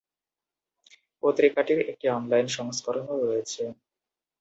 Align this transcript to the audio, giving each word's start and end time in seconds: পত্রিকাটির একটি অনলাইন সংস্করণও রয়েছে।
পত্রিকাটির 1.23 1.79
একটি 1.91 2.05
অনলাইন 2.09 2.47
সংস্করণও 2.57 3.15
রয়েছে। 3.23 3.63